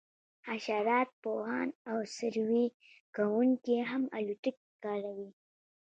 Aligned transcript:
حشرات 0.47 1.09
پوهان 1.21 1.69
او 1.89 1.97
سروې 2.17 2.65
کوونکي 3.15 3.75
هم 3.89 4.03
الوتکې 4.17 4.51
کاروي 4.83 5.29